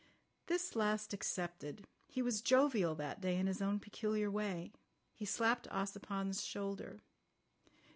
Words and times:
This 0.47 0.75
last 0.75 1.13
accepted. 1.13 1.85
He 2.07 2.23
was 2.23 2.41
jovial 2.41 2.95
that 2.95 3.21
day 3.21 3.37
in 3.37 3.45
his 3.45 3.61
own 3.61 3.79
peculiar 3.79 4.31
way. 4.31 4.71
He 5.13 5.25
slapped 5.25 5.67
Ossipon's 5.69 6.43
shoulder. 6.43 7.01